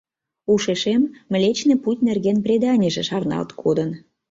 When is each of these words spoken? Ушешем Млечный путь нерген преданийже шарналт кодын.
Ушешем 0.51 1.01
Млечный 1.31 1.79
путь 1.83 2.05
нерген 2.07 2.37
преданийже 2.45 3.03
шарналт 3.09 3.49
кодын. 3.61 3.89